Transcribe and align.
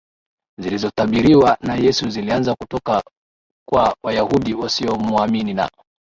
zilizotabiriwa 0.59 1.57
na 1.61 1.75
Yesu 1.75 2.09
zilianza 2.09 2.55
kutoka 2.55 3.03
kwa 3.69 3.95
Wayahudi 4.03 4.53
wasiomuamini 4.53 5.53
na 5.53 5.69